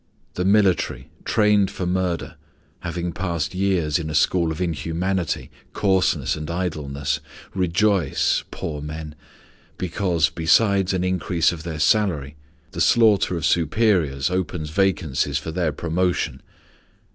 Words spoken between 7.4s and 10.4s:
rejoice poor men because,